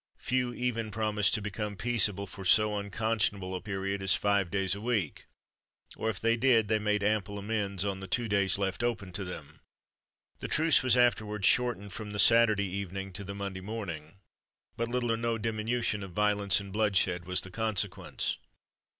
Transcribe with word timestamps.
Few 0.17 0.51
even 0.51 0.89
promised 0.89 1.35
to 1.35 1.43
become 1.43 1.75
peaceable 1.75 2.25
for 2.25 2.43
so 2.43 2.75
unconscionable 2.75 3.53
a 3.53 3.61
period 3.61 4.01
as 4.01 4.15
five 4.15 4.49
days 4.49 4.73
a 4.73 4.81
week; 4.81 5.27
or 5.95 6.09
if 6.09 6.19
they 6.19 6.35
did, 6.35 6.67
they 6.69 6.79
made 6.79 7.03
ample 7.03 7.37
amends 7.37 7.85
on 7.85 7.99
the 7.99 8.07
two 8.07 8.27
days 8.27 8.57
left 8.57 8.81
open 8.83 9.11
to 9.11 9.23
them. 9.23 9.59
The 10.39 10.47
truce 10.47 10.81
was 10.81 10.97
afterwards 10.97 11.47
shortened 11.47 11.93
from 11.93 12.13
the 12.13 12.17
Saturday 12.17 12.65
evening 12.65 13.13
to 13.13 13.23
the 13.23 13.35
Monday 13.35 13.61
morning; 13.61 14.15
but 14.75 14.87
little 14.89 15.11
or 15.11 15.17
no 15.17 15.37
diminution 15.37 16.01
of 16.01 16.13
violence 16.13 16.59
and 16.59 16.73
bloodshed 16.73 17.27
was 17.27 17.41
the 17.41 17.51
consequence. 17.51 18.37